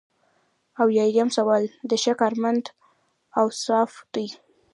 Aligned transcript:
اویایم 0.81 1.29
سوال 1.37 1.63
د 1.89 1.91
ښه 2.01 2.13
کارمند 2.21 2.63
اوصاف 3.41 3.91
دي. 4.13 4.27